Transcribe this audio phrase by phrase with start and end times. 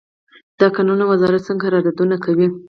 [0.59, 2.47] د کانونو وزارت څنګه قراردادونه کوي؟